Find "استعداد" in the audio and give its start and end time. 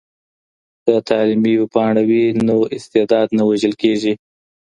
2.75-3.27